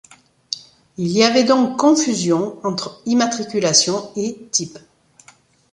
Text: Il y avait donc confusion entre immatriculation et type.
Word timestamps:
Il 0.97 1.09
y 1.09 1.23
avait 1.23 1.43
donc 1.43 1.77
confusion 1.77 2.59
entre 2.65 3.03
immatriculation 3.05 4.09
et 4.15 4.47
type. 4.51 4.79